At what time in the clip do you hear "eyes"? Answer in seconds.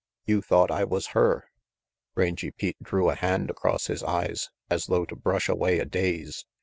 4.01-4.49